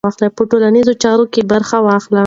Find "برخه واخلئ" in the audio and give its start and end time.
1.51-2.19